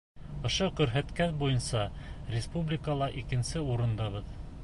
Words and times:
Ошо 0.47 0.67
күрһәткес 0.79 1.33
буйынса 1.41 1.83
республикала 2.37 3.11
икенсе 3.23 3.65
урындабыҙ. 3.75 4.35